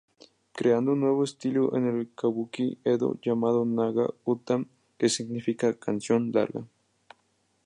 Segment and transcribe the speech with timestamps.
[0.53, 4.65] Creando un nuevo estilo en el Kabuki Edo llamado Naga-uta,
[4.97, 6.65] que significaba canción larga.